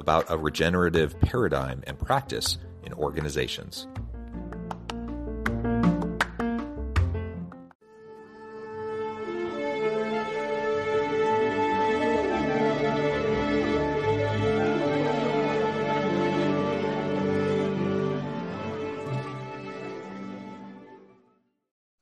[0.00, 3.86] about a regenerative paradigm and practice in organizations.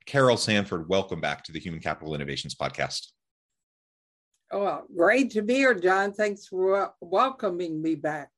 [0.05, 3.09] Carol Sanford, welcome back to the Human Capital Innovations Podcast.
[4.99, 6.11] Great to be here, John.
[6.11, 8.31] Thanks for welcoming me back.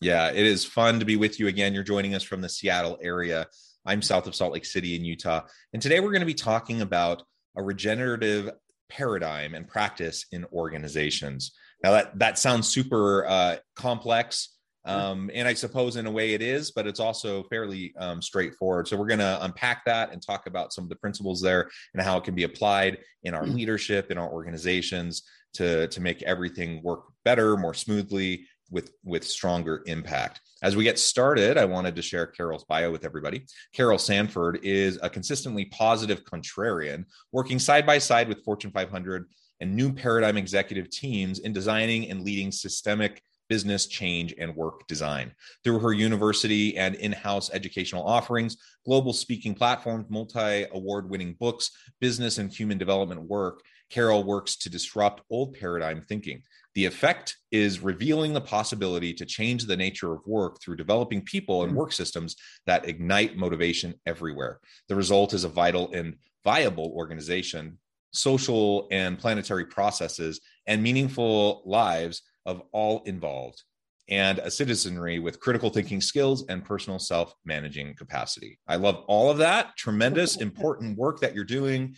[0.00, 1.74] Yeah, it is fun to be with you again.
[1.74, 3.46] You're joining us from the Seattle area.
[3.84, 5.42] I'm south of Salt Lake City in Utah.
[5.74, 7.22] And today we're going to be talking about
[7.54, 8.50] a regenerative
[8.88, 11.52] paradigm and practice in organizations.
[11.84, 14.56] Now, that, that sounds super uh, complex
[14.86, 18.88] um, and I suppose in a way it is, but it's also fairly um, straightforward.
[18.88, 22.02] So we're going to unpack that and talk about some of the principles there and
[22.02, 25.22] how it can be applied in our leadership, in our organizations
[25.54, 30.40] to, to make everything work better, more smoothly, with with stronger impact.
[30.62, 33.46] As we get started, I wanted to share Carol's bio with everybody.
[33.74, 39.26] Carol Sanford is a consistently positive contrarian, working side by side with Fortune 500
[39.60, 45.32] and new paradigm executive teams in designing and leading systemic business change and work design.
[45.64, 48.56] Through her university and in house educational offerings,
[48.86, 54.70] global speaking platforms, multi award winning books, business and human development work, Carol works to
[54.70, 56.42] disrupt old paradigm thinking.
[56.74, 61.62] The effect is revealing the possibility to change the nature of work through developing people
[61.62, 61.78] and hmm.
[61.78, 62.36] work systems
[62.66, 64.60] that ignite motivation everywhere.
[64.88, 67.78] The result is a vital and viable organization,
[68.12, 73.62] social and planetary processes, and meaningful lives of all involved
[74.10, 78.58] and a citizenry with critical thinking skills and personal self managing capacity.
[78.66, 79.76] I love all of that.
[79.76, 81.96] Tremendous, important work that you're doing.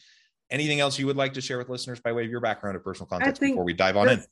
[0.53, 2.81] Anything else you would like to share with listeners by way of your background or
[2.81, 4.25] personal context before we dive on in?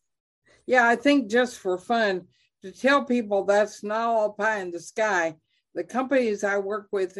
[0.67, 2.27] Yeah, I think just for fun,
[2.63, 5.37] to tell people that's not all pie in the sky.
[5.75, 7.19] The companies I work with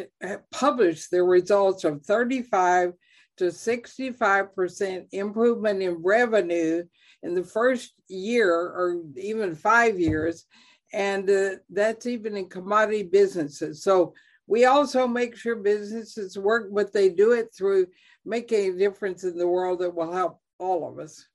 [0.51, 2.93] publish their results of 35
[3.37, 6.83] to 65% improvement in revenue
[7.23, 10.45] in the first year or even five years.
[10.93, 13.83] And uh, that's even in commodity businesses.
[13.83, 14.13] So
[14.47, 17.87] we also make sure businesses work, but they do it through
[18.25, 21.25] making a difference in the world that will help all of us.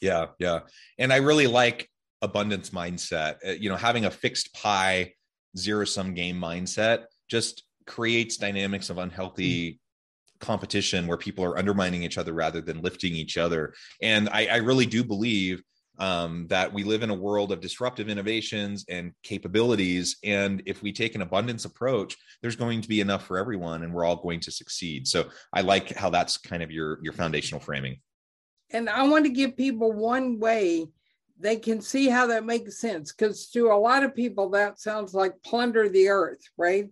[0.00, 0.60] Yeah, yeah.
[0.98, 1.88] And I really like
[2.22, 3.36] abundance mindset.
[3.46, 5.12] Uh, you know, having a fixed pie,
[5.56, 9.80] zero sum game mindset just creates dynamics of unhealthy
[10.40, 13.74] competition where people are undermining each other rather than lifting each other.
[14.02, 15.62] And I, I really do believe
[15.98, 20.16] um, that we live in a world of disruptive innovations and capabilities.
[20.24, 23.92] And if we take an abundance approach, there's going to be enough for everyone, and
[23.92, 25.08] we're all going to succeed.
[25.08, 28.00] So I like how that's kind of your your foundational framing.
[28.70, 30.88] And I want to give people one way
[31.40, 35.14] they can see how that makes sense because to a lot of people that sounds
[35.14, 36.88] like plunder the earth, right?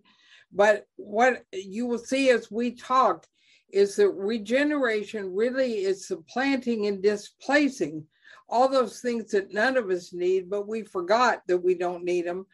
[0.51, 3.27] But what you will see as we talk
[3.71, 8.05] is that regeneration really is supplanting and displacing
[8.49, 12.25] all those things that none of us need, but we forgot that we don't need
[12.25, 12.45] them.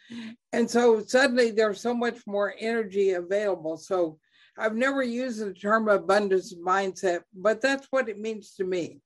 [0.51, 3.77] And so suddenly there's so much more energy available.
[3.77, 4.17] So
[4.57, 9.01] I've never used the term abundance mindset, but that's what it means to me.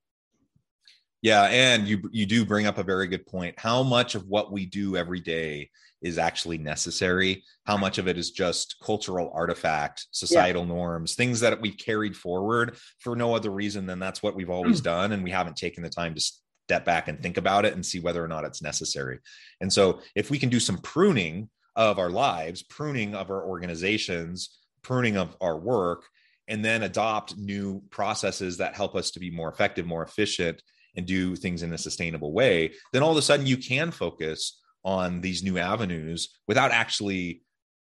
[1.21, 3.57] Yeah, and you you do bring up a very good point.
[3.57, 5.69] How much of what we do every day
[6.01, 7.43] is actually necessary?
[7.65, 10.67] How much of it is just cultural artifact, societal yeah.
[10.67, 14.79] norms, things that we've carried forward for no other reason than that's what we've always
[14.81, 14.85] mm.
[14.85, 16.21] done and we haven't taken the time to
[16.67, 19.19] step back and think about it and see whether or not it's necessary.
[19.59, 24.49] And so if we can do some pruning of our lives, pruning of our organizations,
[24.81, 26.03] pruning of our work,
[26.47, 30.61] and then adopt new processes that help us to be more effective, more efficient,
[30.97, 34.59] and do things in a sustainable way then all of a sudden you can focus
[34.83, 37.41] on these new avenues without actually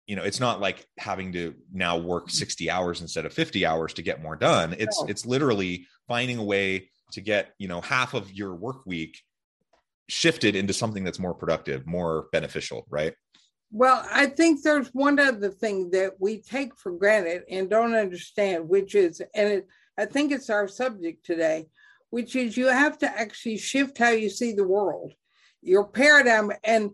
[0.08, 3.94] you know it's not like having to now work 60 hours instead of 50 hours
[3.94, 5.08] to get more done it's no.
[5.08, 9.20] it's literally finding a way to get you know half of your work week
[10.10, 13.14] shifted into something that's more productive more beneficial right
[13.72, 18.68] well i think there's one other thing that we take for granted and don't understand
[18.68, 19.68] which is and it,
[19.98, 21.66] i think it's our subject today
[22.14, 25.12] which is you have to actually shift how you see the world
[25.64, 26.92] your paradigm and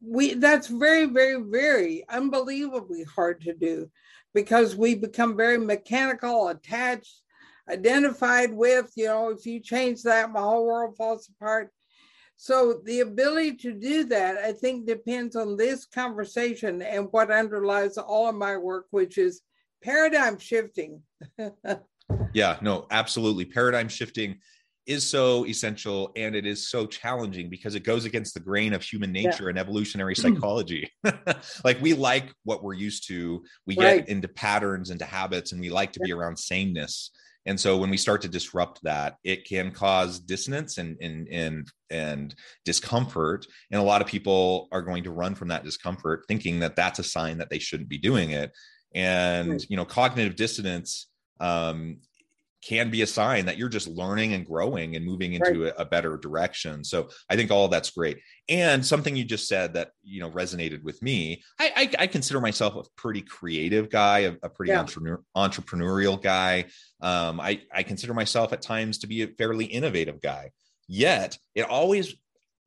[0.00, 3.90] we that's very very very unbelievably hard to do
[4.32, 7.22] because we become very mechanical attached
[7.68, 11.72] identified with you know if you change that my whole world falls apart.
[12.36, 17.98] So the ability to do that i think depends on this conversation and what underlies
[17.98, 19.42] all of my work which is
[19.82, 21.02] paradigm shifting
[22.32, 24.38] yeah no absolutely paradigm shifting
[24.86, 28.82] is so essential and it is so challenging because it goes against the grain of
[28.82, 29.50] human nature yeah.
[29.50, 30.20] and evolutionary mm.
[30.20, 30.90] psychology.
[31.64, 34.00] like we like what we're used to, we right.
[34.00, 37.10] get into patterns, into habits, and we like to be around sameness.
[37.46, 41.68] And so when we start to disrupt that, it can cause dissonance and and and
[41.90, 42.34] and
[42.64, 43.46] discomfort.
[43.70, 46.98] And a lot of people are going to run from that discomfort, thinking that that's
[46.98, 48.50] a sign that they shouldn't be doing it.
[48.94, 49.66] And right.
[49.68, 51.08] you know, cognitive dissonance
[51.40, 51.98] um,
[52.64, 55.72] can be a sign that you're just learning and growing and moving into right.
[55.76, 56.82] a, a, better direction.
[56.82, 58.20] So I think all that's great.
[58.48, 61.42] And something you just said that you know resonated with me.
[61.60, 64.80] I, I, I consider myself a pretty creative guy, a, a pretty yeah.
[64.80, 66.66] entrepreneur, entrepreneurial guy.
[67.02, 70.50] Um, I I consider myself at times to be a fairly innovative guy.
[70.88, 72.14] Yet it always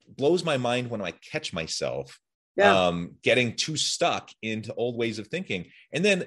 [0.07, 2.19] blows my mind when I catch myself
[2.57, 2.87] yeah.
[2.87, 5.65] um, getting too stuck into old ways of thinking.
[5.93, 6.25] And then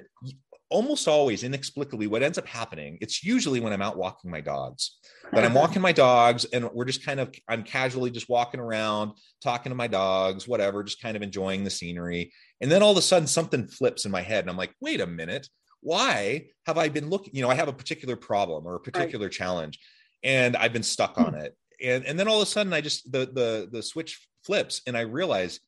[0.71, 4.97] almost always inexplicably what ends up happening it's usually when i'm out walking my dogs.
[5.33, 9.13] But i'm walking my dogs and we're just kind of i'm casually just walking around
[9.41, 12.33] talking to my dogs whatever just kind of enjoying the scenery.
[12.59, 14.99] And then all of a sudden something flips in my head and i'm like wait
[14.99, 15.47] a minute.
[15.79, 19.27] Why have i been looking you know i have a particular problem or a particular
[19.27, 19.33] right.
[19.33, 19.79] challenge
[20.21, 21.39] and i've been stuck on hmm.
[21.45, 21.55] it.
[21.81, 24.97] And and then all of a sudden i just the the the switch flips and
[24.97, 25.61] i realize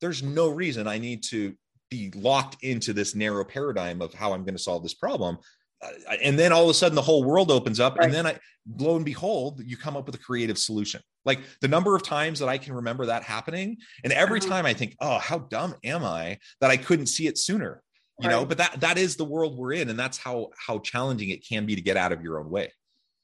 [0.00, 1.54] there's no reason i need to
[1.90, 5.38] be locked into this narrow paradigm of how I'm going to solve this problem.
[5.82, 8.06] Uh, and then all of a sudden the whole world opens up right.
[8.06, 8.38] and then I
[8.78, 11.02] lo and behold you come up with a creative solution.
[11.24, 14.48] Like the number of times that I can remember that happening and every uh-huh.
[14.48, 17.82] time I think, "Oh, how dumb am I that I couldn't see it sooner?"
[18.20, 18.34] You right.
[18.34, 21.46] know, but that that is the world we're in and that's how how challenging it
[21.46, 22.72] can be to get out of your own way.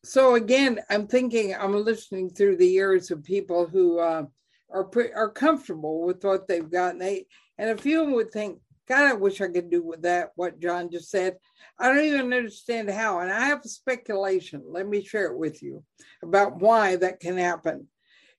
[0.04, 4.24] So again, I'm thinking I'm listening through the ears of people who uh,
[4.70, 7.26] are pre- are comfortable with what they've got and they
[7.62, 10.90] and a few would think, God, I wish I could do with that, what John
[10.90, 11.36] just said.
[11.78, 13.20] I don't even understand how.
[13.20, 14.64] And I have a speculation.
[14.66, 15.84] Let me share it with you
[16.24, 17.86] about why that can happen.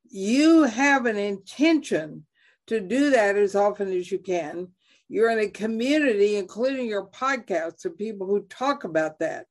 [0.09, 2.25] You have an intention
[2.67, 4.67] to do that as often as you can.
[5.07, 9.45] You're in a community, including your podcasts, of people who talk about that,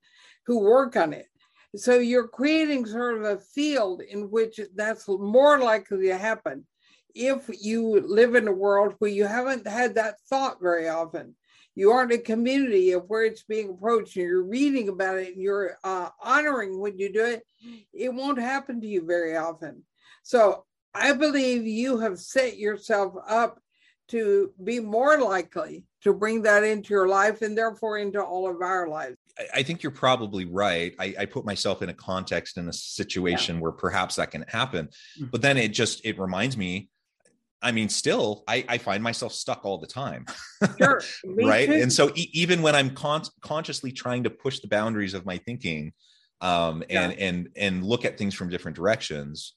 [0.44, 1.28] who work on it.
[1.76, 6.66] So you're creating sort of a field in which that's more likely to happen
[7.14, 11.34] if you live in a world where you haven't had that thought very often,
[11.74, 15.42] you aren't a community of where it's being approached and you're reading about it and
[15.42, 17.42] you're uh, honoring when you do it,
[17.92, 19.82] it won't happen to you very often.
[20.22, 20.64] So
[20.94, 23.58] I believe you have set yourself up
[24.08, 28.60] to be more likely to bring that into your life and therefore into all of
[28.60, 29.16] our lives.
[29.54, 30.94] I think you're probably right.
[30.98, 33.62] I, I put myself in a context in a situation yeah.
[33.62, 35.30] where perhaps that can happen, mm.
[35.30, 36.90] but then it just it reminds me
[37.62, 40.26] I mean, still, I, I find myself stuck all the time.
[40.78, 41.02] Sure.
[41.24, 41.68] right.
[41.68, 41.74] Too.
[41.74, 45.38] And so, e- even when I'm con- consciously trying to push the boundaries of my
[45.38, 45.92] thinking
[46.40, 47.26] um, and, yeah.
[47.26, 49.54] and, and look at things from different directions,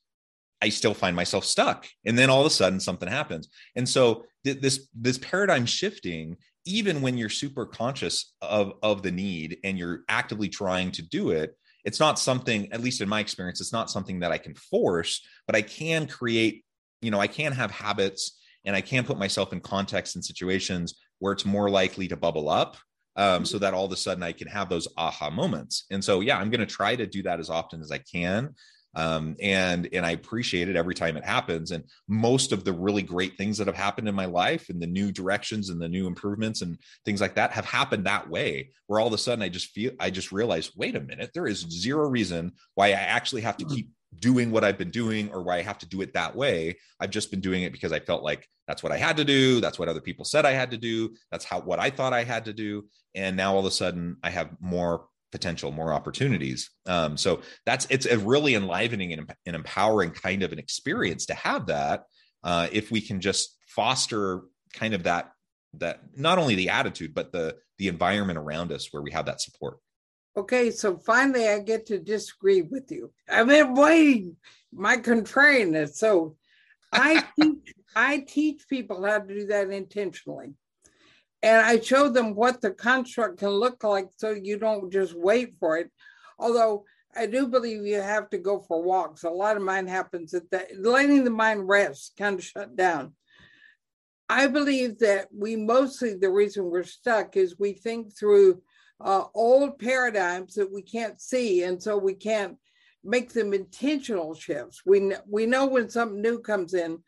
[0.62, 1.85] I still find myself stuck.
[2.05, 3.50] And then all of a sudden, something happens.
[3.75, 9.12] And so, th- this, this paradigm shifting, even when you're super conscious of, of the
[9.12, 13.19] need and you're actively trying to do it, it's not something, at least in my
[13.19, 16.64] experience, it's not something that I can force, but I can create
[17.05, 20.95] you know, I can have habits and I can put myself in context and situations
[21.19, 22.77] where it's more likely to bubble up
[23.15, 23.63] um, so mm-hmm.
[23.63, 25.85] that all of a sudden I can have those aha moments.
[25.91, 28.55] And so, yeah, I'm going to try to do that as often as I can.
[28.97, 31.71] Um, and and I appreciate it every time it happens.
[31.71, 34.88] And most of the really great things that have happened in my life, and the
[34.88, 38.69] new directions and the new improvements and things like that, have happened that way.
[38.88, 41.45] Where all of a sudden I just feel I just realize, wait a minute, there
[41.45, 43.75] is zero reason why I actually have to mm-hmm.
[43.75, 46.77] keep doing what I've been doing or why I have to do it that way.
[47.00, 49.62] I've just been doing it because I felt like that's what I had to do.
[49.62, 51.15] That's what other people said I had to do.
[51.31, 52.86] That's how what I thought I had to do.
[53.13, 56.69] And now all of a sudden I have more potential, more opportunities.
[56.86, 61.34] Um, so that's it's a really enlivening and, and, empowering kind of an experience to
[61.34, 62.03] have that.
[62.43, 64.41] Uh, if we can just foster
[64.74, 65.31] kind of that
[65.74, 69.41] that not only the attitude but the the environment around us where we have that
[69.41, 69.77] support.
[70.38, 73.12] Okay, so finally I get to disagree with you.
[73.30, 74.36] I've been waiting
[74.74, 75.98] my contrariness.
[75.98, 76.36] So
[76.92, 80.54] I teach I teach people how to do that intentionally.
[81.42, 85.56] And I show them what the construct can look like so you don't just wait
[85.60, 85.92] for it.
[86.38, 89.24] Although I do believe you have to go for walks.
[89.24, 93.13] A lot of mine happens at that, letting the mind rest, kind of shut down.
[94.27, 98.62] I believe that we mostly, the reason we're stuck is we think through
[99.02, 101.64] uh, old paradigms that we can't see.
[101.64, 102.58] And so we can't
[103.04, 104.82] make them intentional shifts.
[104.86, 107.00] We, we know when something new comes in,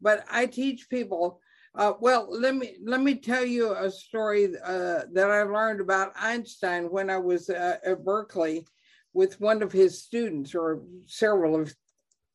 [0.00, 1.40] but I teach people
[1.74, 6.12] uh, well, let me let me tell you a story uh, that I learned about
[6.16, 8.66] Einstein when I was uh, at Berkeley
[9.12, 11.74] with one of his students or several of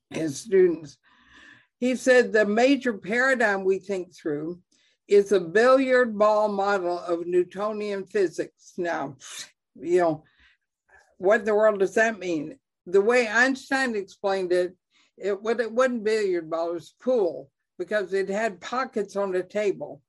[0.09, 0.97] his students.
[1.79, 4.59] He said the major paradigm we think through
[5.07, 8.73] is a billiard ball model of Newtonian physics.
[8.77, 9.17] Now,
[9.79, 10.23] you know,
[11.17, 12.57] what in the world does that mean?
[12.87, 14.75] The way Einstein explained it,
[15.17, 20.01] it, it wasn't billiard ball, it was pool because it had pockets on the table.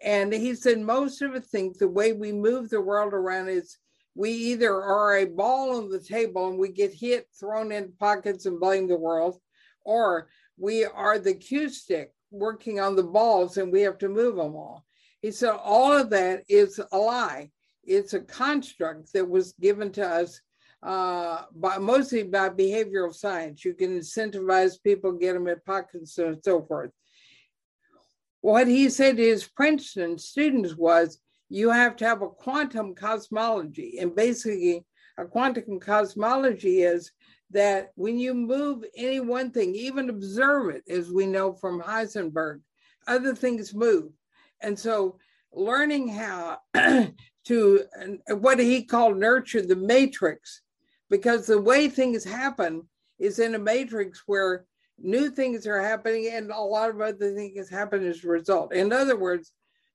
[0.00, 3.78] And he said, most of us think the way we move the world around is
[4.14, 8.46] we either are a ball on the table and we get hit, thrown in pockets
[8.46, 9.40] and blame the world,
[9.84, 14.36] or we are the cue stick working on the balls and we have to move
[14.36, 14.84] them all.
[15.22, 17.50] He said, all of that is a lie.
[17.84, 20.40] It's a construct that was given to us
[20.82, 23.64] uh, by mostly by behavioral science.
[23.64, 26.90] You can incentivize people, get them in pockets, and so forth.
[28.40, 33.98] What he said to his Princeton students was, you have to have a quantum cosmology.
[34.00, 34.84] And basically,
[35.16, 37.12] a quantum cosmology is
[37.54, 42.60] that when you move any one thing, even observe it, as we know from Heisenberg,
[43.06, 44.12] other things move.
[44.60, 45.18] And so,
[45.52, 46.58] learning how
[47.44, 47.80] to
[48.28, 50.62] what he called nurture the matrix,
[51.08, 52.82] because the way things happen
[53.20, 54.66] is in a matrix where
[54.98, 58.74] new things are happening and a lot of other things happen as a result.
[58.74, 59.52] In other words,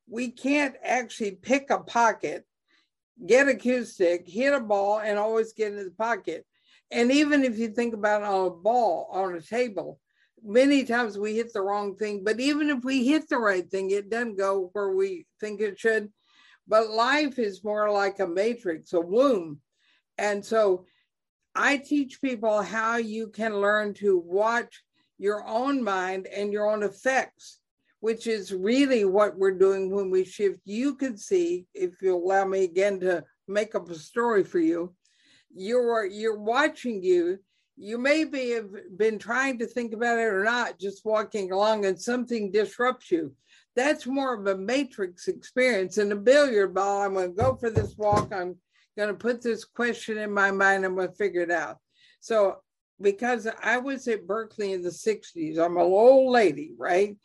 [0.07, 2.45] we can't actually pick a pocket,
[3.25, 6.45] get a cue stick, hit a ball, and always get into the pocket.
[6.91, 9.99] And even if you think about on a ball on a table,
[10.43, 12.23] many times we hit the wrong thing.
[12.23, 15.79] But even if we hit the right thing, it doesn't go where we think it
[15.79, 16.11] should.
[16.67, 19.59] But life is more like a matrix, a womb.
[20.17, 20.85] And so
[21.55, 24.83] I teach people how you can learn to watch
[25.17, 27.59] your own mind and your own effects,
[27.99, 30.59] which is really what we're doing when we shift.
[30.63, 34.93] You can see, if you allow me again to make up a story for you,
[35.53, 37.39] you're you're watching you.
[37.75, 41.99] You maybe have been trying to think about it or not, just walking along, and
[41.99, 43.33] something disrupts you.
[43.75, 45.97] That's more of a matrix experience.
[45.97, 48.33] In a billiard ball, I'm going to go for this walk.
[48.33, 48.57] I'm
[48.97, 50.83] going to put this question in my mind.
[50.83, 51.77] I'm going to figure it out.
[52.19, 52.57] So
[53.01, 55.57] because I was at Berkeley in the 60s.
[55.57, 57.15] I'm an old lady, right?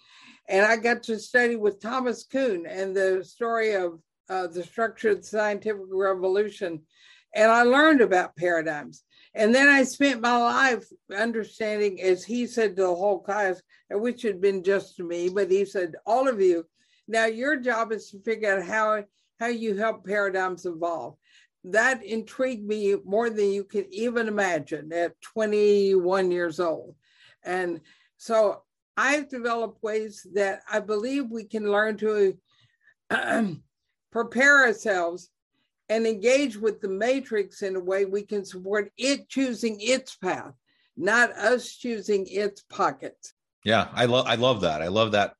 [0.49, 5.11] And I got to study with Thomas Kuhn and the story of uh, the structure
[5.11, 6.83] of the scientific revolution.
[7.35, 9.03] And I learned about paradigms.
[9.35, 10.85] And then I spent my life
[11.17, 13.61] understanding, as he said to the whole class,
[13.91, 16.65] which had been just to me, but he said, all of you,
[17.09, 19.05] now your job is to figure out how,
[19.41, 21.17] how you help paradigms evolve
[21.65, 26.95] that intrigued me more than you could even imagine at 21 years old.
[27.43, 27.81] And
[28.19, 28.63] so
[28.97, 32.39] I've developed ways that I believe we can learn to
[34.13, 35.31] prepare ourselves
[35.89, 40.53] and engage with the matrix in a way we can support it choosing its path,
[40.97, 43.35] not us choosing its pockets.
[43.65, 44.83] Yeah, I love I love that.
[44.83, 45.35] I love that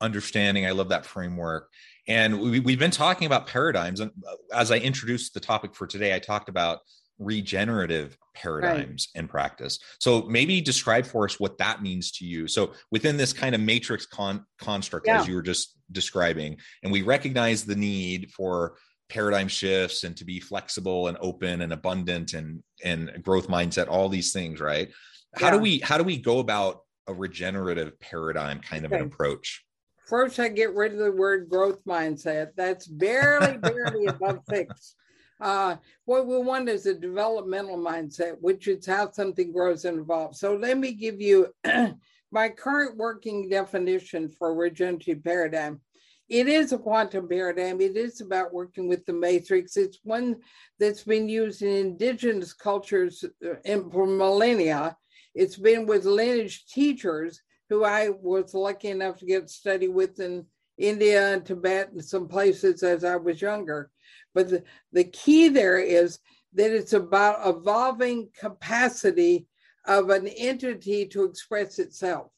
[0.00, 0.66] understanding.
[0.66, 1.70] I love that framework.
[2.06, 4.00] And we, we've been talking about paradigms.
[4.00, 6.78] And uh, as I introduced the topic for today, I talked about
[7.18, 9.20] regenerative paradigms right.
[9.20, 9.78] in practice.
[9.98, 12.46] So maybe describe for us what that means to you.
[12.46, 15.20] So within this kind of matrix con- construct, yeah.
[15.20, 18.76] as you were just describing, and we recognize the need for
[19.08, 24.08] paradigm shifts and to be flexible and open and abundant and and growth mindset, all
[24.08, 24.90] these things, right?
[25.34, 29.64] How do we how do we go about a regenerative paradigm kind of an approach?
[30.06, 32.52] First, I get rid of the word growth mindset.
[32.56, 34.96] That's barely, barely above fixed.
[35.40, 40.40] Uh, what we want is a developmental mindset, which is how something grows and evolves.
[40.40, 41.48] So let me give you
[42.32, 45.80] my current working definition for regenerative paradigm
[46.28, 47.80] it is a quantum paradigm.
[47.80, 49.76] It is about working with the matrix.
[49.76, 50.36] It's one
[50.78, 54.96] that's been used in indigenous cultures uh, for millennia.
[55.34, 60.46] It's been with lineage teachers who I was lucky enough to get study with in
[60.76, 63.90] India and Tibet and some places as I was younger.
[64.34, 66.18] But the, the key there is
[66.54, 69.46] that it's about evolving capacity
[69.86, 72.30] of an entity to express itself.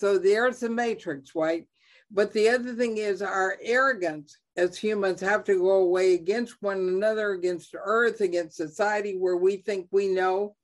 [0.00, 1.66] So there's the matrix, right?
[2.10, 6.78] But the other thing is our arrogance as humans have to go away against one
[6.78, 10.56] another, against earth, against society where we think we know.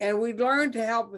[0.00, 1.16] And we learn to help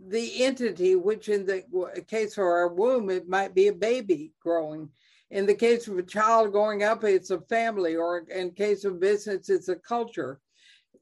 [0.00, 1.62] the entity, which in the
[2.08, 4.90] case of our womb, it might be a baby growing.
[5.30, 8.98] In the case of a child growing up, it's a family, or in case of
[9.00, 10.40] business, it's a culture.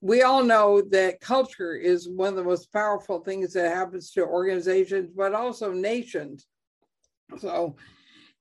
[0.03, 4.25] We all know that culture is one of the most powerful things that happens to
[4.25, 6.47] organizations, but also nations.
[7.39, 7.77] So,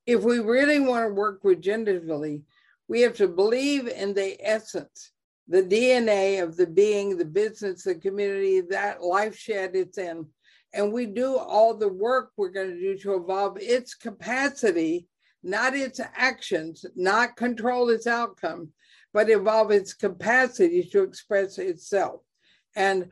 [0.05, 2.41] if we really want to work regeneratively,
[2.87, 5.11] we have to believe in the essence,
[5.47, 10.25] the DNA of the being, the business, the community, that life shed it's in
[10.73, 15.07] and we do all the work we're going to do to evolve its capacity,
[15.43, 18.69] not its actions, not control its outcome,
[19.13, 22.21] but evolve its capacity to express itself.
[22.75, 23.09] And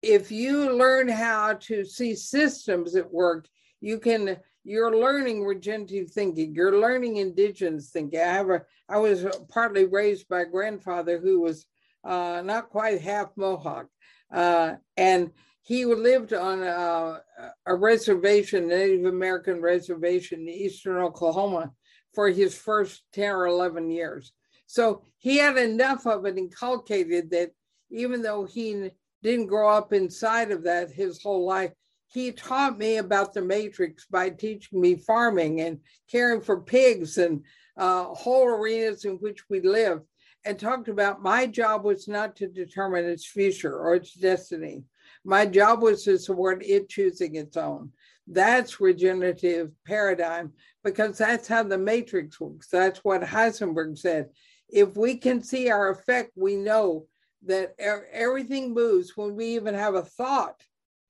[0.00, 3.48] if you learn how to see systems at work,
[3.80, 9.26] you can you're learning regenerative thinking you're learning indigenous thinking i have a i was
[9.48, 11.66] partly raised by a grandfather who was
[12.04, 13.86] uh, not quite half mohawk
[14.32, 15.30] uh, and
[15.64, 17.22] he lived on a,
[17.64, 21.72] a reservation, Native American reservation in eastern Oklahoma
[22.12, 24.32] for his first 10 or 11 years.
[24.66, 27.52] So he had enough of it inculcated that
[27.90, 28.90] even though he
[29.22, 31.72] didn't grow up inside of that his whole life,
[32.14, 37.42] he taught me about the matrix by teaching me farming and caring for pigs and
[37.76, 40.00] uh, whole arenas in which we live
[40.44, 44.84] and talked about my job was not to determine its future or its destiny.
[45.24, 47.90] My job was to support it choosing its own.
[48.28, 52.68] That's regenerative paradigm because that's how the matrix works.
[52.70, 54.28] That's what Heisenberg said.
[54.68, 57.06] If we can see our effect, we know
[57.46, 60.62] that everything moves when we even have a thought,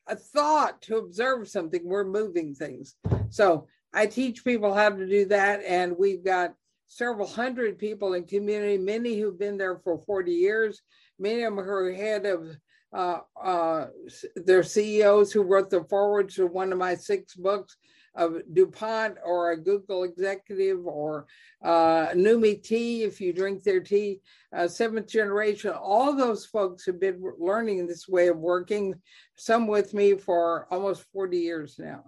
[0.07, 2.97] a thought to observe something, we're moving things.
[3.31, 5.63] So I teach people how to do that.
[5.67, 6.55] And we've got
[6.87, 10.83] several hundred people in community, many who've been there for 40 years,
[11.19, 12.49] many of them are head of
[12.93, 13.87] uh, uh,
[14.37, 17.77] their CEOs who wrote the foreword to one of my six books
[18.15, 21.27] of DuPont or a Google executive or
[21.63, 24.21] uh, Numi tea, if you drink their tea,
[24.55, 28.95] uh, seventh generation, all those folks have been learning this way of working,
[29.37, 32.05] some with me for almost 40 years now.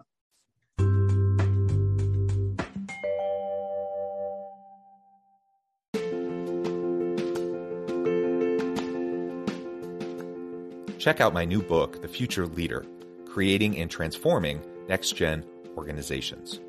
[11.06, 12.84] check out my new book, The Future Leader
[13.28, 15.44] Creating and Transforming Next Gen
[15.76, 16.60] Organizations.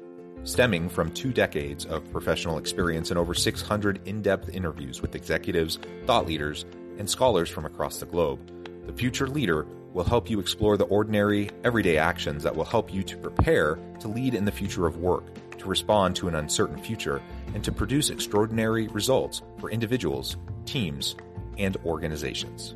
[0.43, 5.79] Stemming from two decades of professional experience and over 600 in depth interviews with executives,
[6.05, 6.65] thought leaders,
[6.97, 8.39] and scholars from across the globe,
[8.85, 13.03] The Future Leader will help you explore the ordinary, everyday actions that will help you
[13.03, 15.25] to prepare to lead in the future of work,
[15.57, 17.21] to respond to an uncertain future,
[17.53, 21.15] and to produce extraordinary results for individuals, teams,
[21.57, 22.75] and organizations.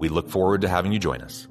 [0.00, 1.46] We look forward to having you join us.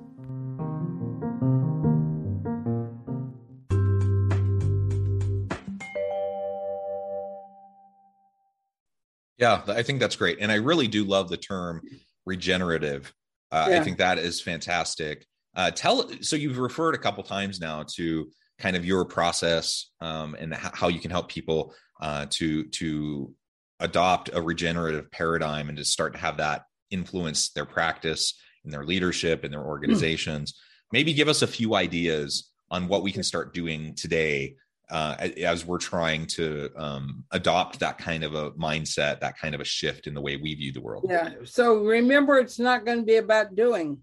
[9.38, 10.40] Yeah, I think that's great.
[10.42, 11.82] And I really do love the term
[12.26, 13.14] regenerative
[13.52, 13.80] Uh, yeah.
[13.80, 15.26] I think that is fantastic.
[15.56, 20.36] Uh, tell so you've referred a couple times now to kind of your process um,
[20.40, 23.34] and how you can help people uh, to to
[23.80, 28.84] adopt a regenerative paradigm and to start to have that influence their practice and their
[28.84, 29.70] leadership and their hmm.
[29.70, 30.60] organizations.
[30.92, 34.56] Maybe give us a few ideas on what we can start doing today
[34.90, 39.62] uh, as we're trying to um, adopt that kind of a mindset, that kind of
[39.62, 41.06] a shift in the way we view the world.
[41.08, 41.34] Yeah.
[41.46, 44.00] So remember, it's not going to be about doing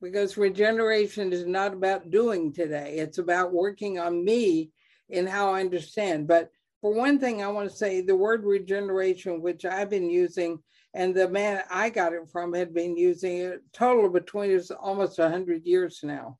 [0.00, 2.96] because regeneration is not about doing today.
[2.96, 4.70] It's about working on me
[5.10, 6.26] in how I understand.
[6.26, 6.50] But
[6.80, 10.60] for one thing, I want to say the word regeneration, which I've been using,
[10.94, 15.18] and the man I got it from had been using it total between us almost
[15.18, 16.38] 100 years now.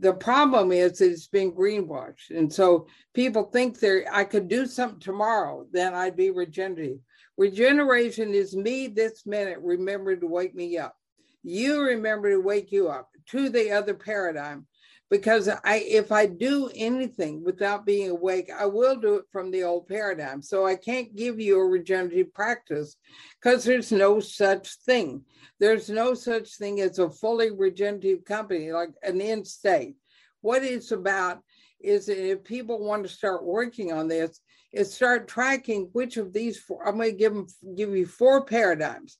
[0.00, 2.30] The problem is it's been greenwashed.
[2.30, 6.98] And so people think there I could do something tomorrow, then I'd be regenerative.
[7.36, 10.94] Regeneration is me this minute, remember to wake me up
[11.42, 14.66] you remember to wake you up to the other paradigm
[15.10, 19.64] because I if I do anything without being awake, I will do it from the
[19.64, 20.42] old paradigm.
[20.42, 22.96] So I can't give you a regenerative practice
[23.40, 25.22] because there's no such thing.
[25.60, 29.96] There's no such thing as a fully regenerative company like an end state.
[30.40, 31.40] What it's about
[31.80, 34.40] is that if people want to start working on this,
[34.72, 36.86] is start tracking which of these four.
[36.86, 39.18] I'm going to give them give you four paradigms.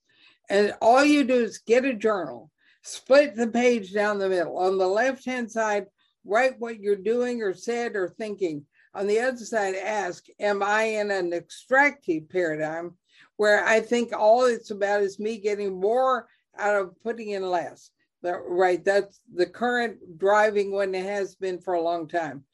[0.51, 2.51] And all you do is get a journal,
[2.88, 4.59] split the page down the middle.
[4.59, 5.87] On the left hand side,
[6.24, 8.64] write what you're doing or said or thinking.
[8.94, 12.96] On the other side, ask, Am I in an extractive paradigm
[13.37, 16.27] where I think all it's about is me getting more
[16.59, 17.90] out of putting in less?
[18.22, 22.44] That, right, that's the current driving one it has been for a long time.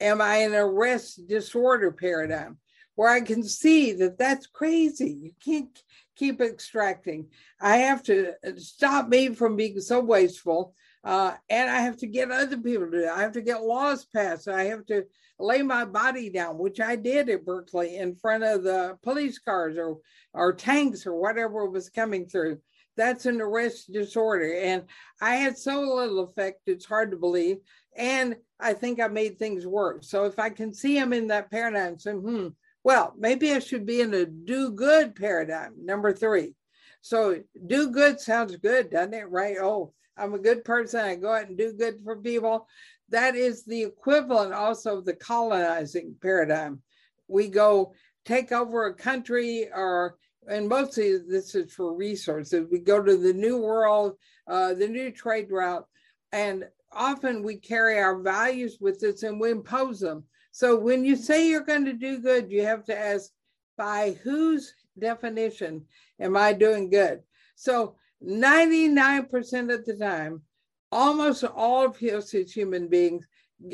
[0.00, 2.58] Am I in arrest disorder paradigm
[2.94, 5.18] where I can see that that's crazy?
[5.20, 5.76] You can't
[6.18, 7.28] keep extracting.
[7.60, 10.74] I have to uh, stop me from being so wasteful.
[11.04, 13.08] Uh, and I have to get other people to do it.
[13.08, 14.48] I have to get laws passed.
[14.48, 15.04] I have to
[15.38, 19.78] lay my body down, which I did at Berkeley in front of the police cars
[19.78, 19.98] or,
[20.34, 22.58] or tanks or whatever was coming through.
[22.96, 24.54] That's an arrest disorder.
[24.54, 24.82] And
[25.20, 27.58] I had so little effect, it's hard to believe.
[27.96, 30.10] And I think I made things worse.
[30.10, 32.48] So if I can see him in that paradigm, say, hmm,
[32.84, 36.54] well, maybe I should be in a do good paradigm, number three.
[37.00, 39.30] So, do good sounds good, doesn't it?
[39.30, 39.56] Right?
[39.60, 41.00] Oh, I'm a good person.
[41.00, 42.66] I go out and do good for people.
[43.10, 46.82] That is the equivalent also of the colonizing paradigm.
[47.28, 50.16] We go take over a country, or,
[50.48, 52.66] and mostly this is for resources.
[52.70, 55.86] We go to the new world, uh, the new trade route,
[56.32, 60.24] and often we carry our values with us and we impose them.
[60.58, 63.30] So when you say you're going to do good, you have to ask
[63.76, 65.84] by whose definition
[66.18, 67.20] am I doing good?
[67.54, 67.94] So
[68.26, 70.42] 99% of the time,
[70.90, 73.24] almost all of us as human beings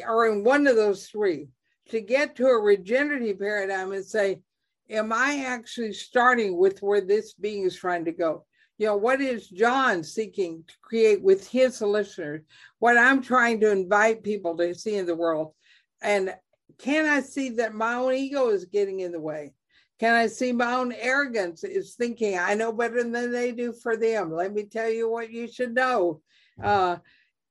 [0.06, 1.48] are in one of those three.
[1.88, 4.42] To get to a regenerative paradigm and say,
[4.90, 8.44] am I actually starting with where this being is trying to go?
[8.76, 12.42] You know, what is John seeking to create with his listeners?
[12.78, 15.54] What I'm trying to invite people to see in the world.
[16.02, 16.34] And
[16.78, 19.52] can I see that my own ego is getting in the way?
[20.00, 23.96] Can I see my own arrogance is thinking I know better than they do for
[23.96, 24.32] them?
[24.32, 26.20] Let me tell you what you should know.
[26.62, 26.96] Uh,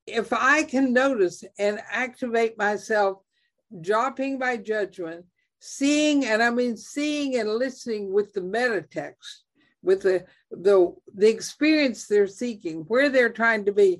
[0.06, 3.20] if I can notice and activate myself,
[3.80, 5.26] dropping my judgment,
[5.60, 9.46] seeing, and I mean seeing and listening with the meta text,
[9.82, 14.00] with the the the experience they're seeking, where they're trying to be,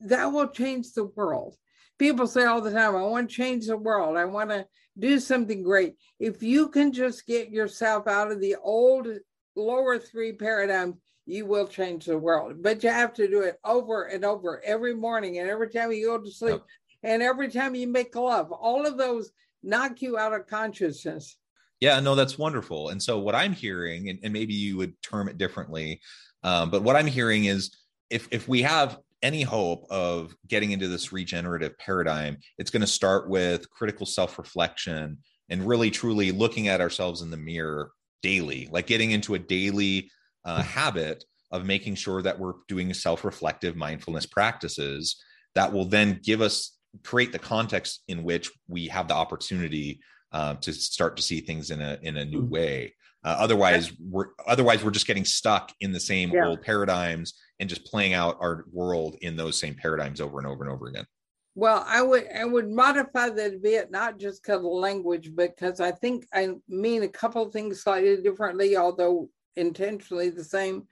[0.00, 1.56] that will change the world
[1.98, 4.16] people say all the time, I want to change the world.
[4.16, 4.66] I want to
[4.98, 5.94] do something great.
[6.18, 9.08] If you can just get yourself out of the old
[9.56, 12.62] lower three paradigms, you will change the world.
[12.62, 16.06] But you have to do it over and over every morning and every time you
[16.06, 17.12] go to sleep yep.
[17.12, 18.52] and every time you make love.
[18.52, 19.30] All of those
[19.62, 21.36] knock you out of consciousness.
[21.80, 22.90] Yeah, no, that's wonderful.
[22.90, 26.00] And so what I'm hearing, and, and maybe you would term it differently,
[26.42, 27.76] um, but what I'm hearing is
[28.10, 32.86] if if we have any hope of getting into this regenerative paradigm, it's going to
[32.86, 37.90] start with critical self reflection and really truly looking at ourselves in the mirror
[38.22, 40.10] daily, like getting into a daily
[40.44, 45.16] uh, habit of making sure that we're doing self reflective mindfulness practices
[45.54, 50.00] that will then give us create the context in which we have the opportunity
[50.32, 52.50] uh, to start to see things in a in a new mm.
[52.50, 52.94] way.
[53.24, 56.46] Uh, otherwise, we're otherwise we're just getting stuck in the same yeah.
[56.46, 60.62] old paradigms and just playing out our world in those same paradigms over and over
[60.62, 61.06] and over again.
[61.54, 65.56] Well, I would I would modify that a bit, not just because of language, but
[65.56, 70.86] because I think I mean a couple things slightly differently, although intentionally the same.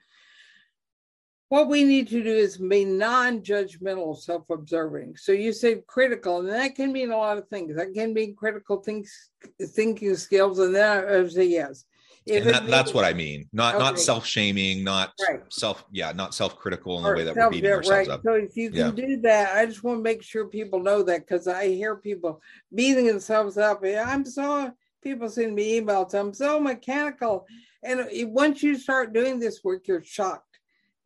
[1.49, 6.73] what we need to do is be non-judgmental self-observing so you said critical and that
[6.73, 9.05] can mean a lot of things that can mean critical think,
[9.75, 11.85] thinking skills and then i say yes
[12.25, 13.49] if and that, that's what I mean.
[13.51, 13.83] Not okay.
[13.83, 15.41] not self shaming, not right.
[15.49, 18.13] self yeah, not self critical in the way that we're beating ourselves right.
[18.13, 18.21] up.
[18.23, 19.07] So if you can yeah.
[19.07, 22.41] do that, I just want to make sure people know that because I hear people
[22.73, 23.83] beating themselves up.
[23.83, 26.13] I'm so people send me emails.
[26.13, 27.45] I'm so mechanical,
[27.83, 30.59] and once you start doing this work, you're shocked.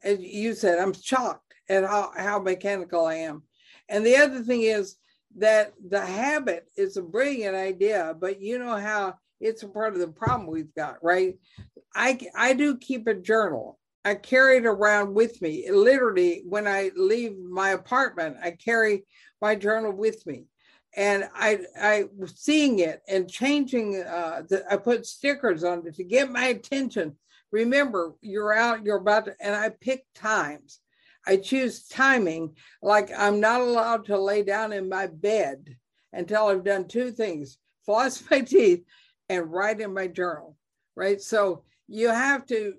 [0.04, 3.44] As you said, I'm shocked at how how mechanical I am.
[3.90, 4.98] And the other thing is
[5.38, 10.00] that the habit is a brilliant idea, but you know how it's a part of
[10.00, 11.36] the problem we've got, right?
[11.94, 13.80] I I do keep a journal.
[14.06, 15.70] I carry it around with me.
[15.70, 19.06] Literally, when I leave my apartment, I carry
[19.42, 20.46] my journal with me,
[20.96, 24.02] and I I seeing it and changing.
[24.02, 27.16] Uh, the, I put stickers on it to get my attention.
[27.52, 28.86] Remember, you're out.
[28.86, 30.80] You're about to, and I pick times.
[31.26, 32.56] I choose timing.
[32.82, 35.76] Like I'm not allowed to lay down in my bed
[36.14, 38.84] until I've done two things: floss my teeth
[39.30, 40.58] and write in my journal,
[40.96, 41.22] right?
[41.22, 42.74] So you have to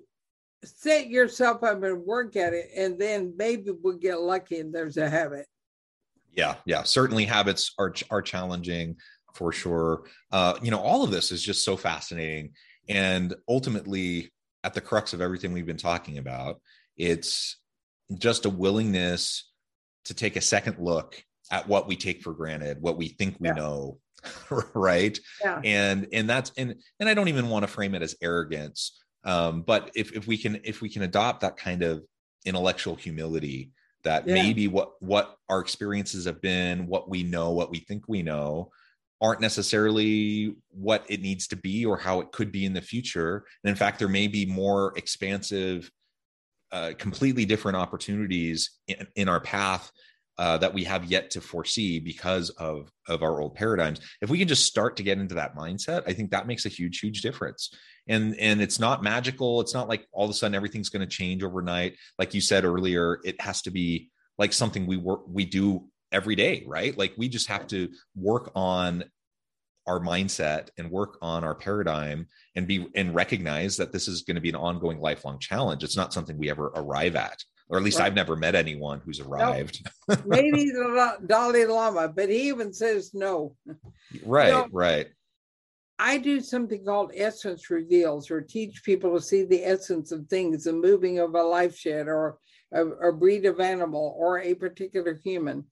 [0.63, 4.97] set yourself up and work at it, and then maybe we'll get lucky and there's
[4.97, 5.45] a habit.
[6.31, 6.83] Yeah, yeah.
[6.83, 8.97] Certainly, habits are are challenging
[9.33, 10.03] for sure.
[10.31, 12.51] Uh, you know, all of this is just so fascinating,
[12.87, 14.31] and ultimately,
[14.63, 16.61] at the crux of everything we've been talking about,
[16.97, 17.57] it's
[18.17, 19.51] just a willingness
[20.05, 23.47] to take a second look at what we take for granted, what we think we
[23.47, 23.53] yeah.
[23.53, 23.97] know,
[24.73, 25.61] right yeah.
[25.63, 29.61] and and that's and and i don't even want to frame it as arrogance um
[29.61, 32.03] but if if we can if we can adopt that kind of
[32.45, 33.71] intellectual humility
[34.03, 34.35] that yeah.
[34.35, 38.71] maybe what what our experiences have been what we know what we think we know
[39.21, 43.45] aren't necessarily what it needs to be or how it could be in the future
[43.63, 45.91] and in fact there may be more expansive
[46.71, 49.91] uh, completely different opportunities in, in our path
[50.39, 53.99] uh, that we have yet to foresee because of of our old paradigms.
[54.21, 56.69] If we can just start to get into that mindset i think that makes a
[56.69, 57.71] huge huge difference.
[58.07, 59.59] And and it's not magical.
[59.59, 61.97] It's not like all of a sudden everything's going to change overnight.
[62.17, 66.35] Like you said earlier it has to be like something we work we do every
[66.35, 66.97] day right?
[66.97, 69.03] Like we just have to work on
[69.87, 74.35] our mindset and work on our paradigm and be and recognize that this is going
[74.35, 75.83] to be an ongoing lifelong challenge.
[75.83, 78.07] It's not something we ever arrive at or at least right.
[78.07, 79.87] I've never met anyone who's arrived.
[80.07, 83.55] No, maybe the Dalai Lama, but he even says no.
[84.25, 85.07] Right, right.
[85.99, 90.63] I do something called essence reveals, or teach people to see the essence of things,
[90.63, 92.37] the moving of a life shed, or
[92.73, 95.65] a, a breed of animal, or a particular human.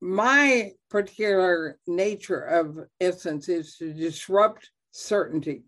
[0.00, 5.64] My particular nature of essence is to disrupt certainty.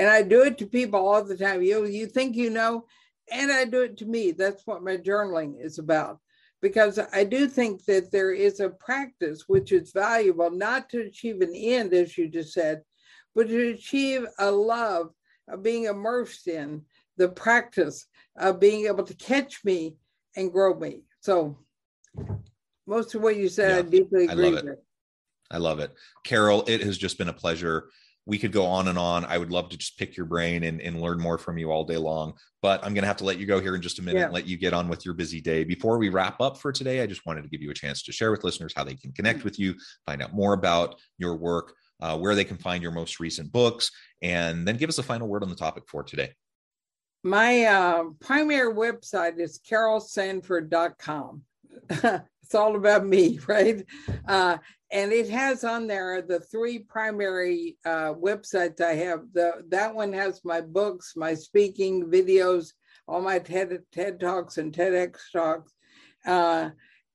[0.00, 1.62] And I do it to people all the time.
[1.62, 2.86] You, you think you know,
[3.30, 4.32] and I do it to me.
[4.32, 6.18] That's what my journaling is about.
[6.60, 11.40] Because I do think that there is a practice which is valuable, not to achieve
[11.40, 12.82] an end, as you just said,
[13.34, 15.10] but to achieve a love
[15.48, 16.82] of being immersed in
[17.16, 19.96] the practice of being able to catch me
[20.36, 21.02] and grow me.
[21.20, 21.58] So,
[22.86, 24.78] most of what you said, yeah, I deeply agree I with.
[25.50, 25.94] I love it.
[26.24, 27.88] Carol, it has just been a pleasure
[28.28, 29.24] we could go on and on.
[29.24, 31.84] I would love to just pick your brain and, and learn more from you all
[31.84, 32.34] day long.
[32.60, 34.24] But I'm going to have to let you go here in just a minute yeah.
[34.26, 35.64] and let you get on with your busy day.
[35.64, 38.12] Before we wrap up for today, I just wanted to give you a chance to
[38.12, 41.72] share with listeners how they can connect with you, find out more about your work,
[42.02, 45.26] uh, where they can find your most recent books, and then give us a final
[45.26, 46.30] word on the topic for today.
[47.24, 51.42] My uh, primary website is carolsanford.com.
[51.90, 53.84] it's all about me, right?
[54.26, 54.58] Uh,
[54.90, 59.24] and it has on there the three primary uh, websites I have.
[59.32, 62.72] The that one has my books, my speaking videos,
[63.06, 65.74] all my TED TED talks and TEDx talks,
[66.26, 66.70] uh,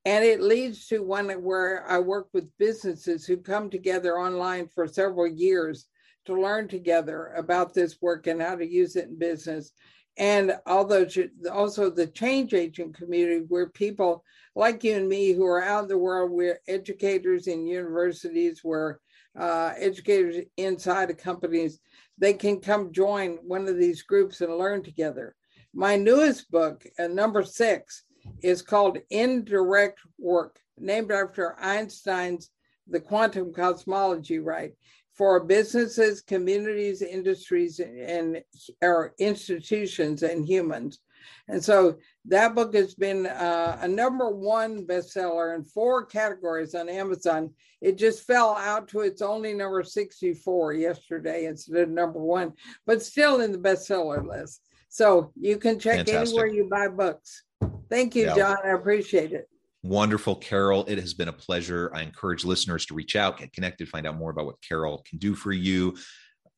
[0.06, 4.88] and it leads to one where I work with businesses who come together online for
[4.88, 5.88] several years
[6.26, 9.72] to learn together about this work and how to use it in business.
[10.18, 11.08] And although
[11.52, 14.24] also the change agent community where people
[14.56, 18.98] like you and me who are out in the world, we're educators in universities, we're
[19.40, 21.80] uh, educators inside of companies,
[22.18, 25.36] they can come join one of these groups and learn together.
[25.74, 28.04] My newest book, uh, number six,
[28.42, 32.52] is called Indirect Work, named after Einstein's
[32.88, 34.74] The Quantum Cosmology, right?
[35.14, 38.42] For businesses, communities, industries, and
[38.82, 41.00] our institutions and humans.
[41.48, 46.90] And so that book has been uh, a number one bestseller in four categories on
[46.90, 47.52] Amazon.
[47.82, 52.54] It just fell out to its only number 64 yesterday instead of number one,
[52.86, 54.62] but still in the bestseller list.
[54.90, 56.28] So you can check Fantastic.
[56.28, 57.44] anywhere you buy books.
[57.90, 58.36] Thank you, Yeah.
[58.36, 58.58] John.
[58.64, 59.50] I appreciate it.
[59.84, 60.86] Wonderful, Carol.
[60.86, 61.92] It has been a pleasure.
[61.94, 65.20] I encourage listeners to reach out, get connected, find out more about what Carol can
[65.20, 65.98] do for you.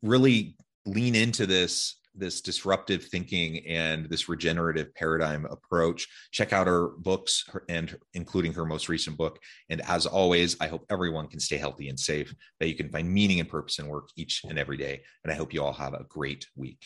[0.03, 6.07] Really lean into this this disruptive thinking and this regenerative paradigm approach.
[6.31, 9.39] Check out her books and including her most recent book.
[9.69, 13.09] And as always, I hope everyone can stay healthy and safe, that you can find
[13.09, 15.01] meaning and purpose in work each and every day.
[15.23, 16.85] And I hope you all have a great week.